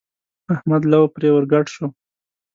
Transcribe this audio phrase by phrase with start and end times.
[0.53, 1.85] احمد لو پرې ور ګډ شو.